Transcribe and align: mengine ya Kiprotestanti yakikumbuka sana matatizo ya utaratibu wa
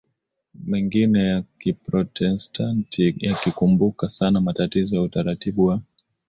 mengine 0.65 1.27
ya 1.27 1.43
Kiprotestanti 1.59 3.15
yakikumbuka 3.19 4.09
sana 4.09 4.41
matatizo 4.41 4.95
ya 4.95 5.01
utaratibu 5.01 5.65
wa 5.65 5.81